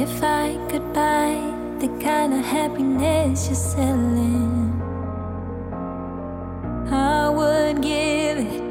[0.00, 1.34] If I could buy
[1.80, 4.80] the kind of happiness you're selling,
[6.88, 8.62] I would give it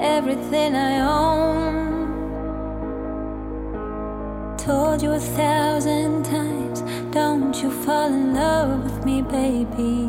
[0.00, 2.16] everything I own.
[4.56, 6.80] Told you a thousand times,
[7.12, 10.08] don't you fall in love with me, baby.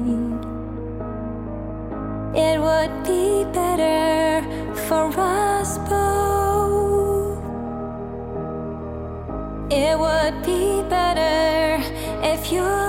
[2.33, 4.41] It would be better
[4.87, 6.34] for us both.
[9.77, 11.83] It would be better
[12.23, 12.84] if you'd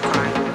[0.00, 0.45] crime.